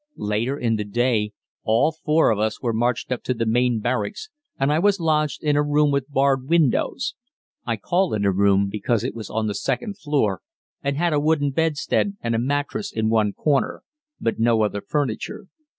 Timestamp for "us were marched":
2.39-3.11